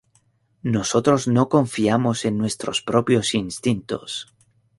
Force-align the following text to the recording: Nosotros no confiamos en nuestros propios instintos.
Nosotros 0.63 1.27
no 1.27 1.47
confiamos 1.47 2.25
en 2.25 2.35
nuestros 2.39 2.81
propios 2.81 3.35
instintos. 3.35 4.33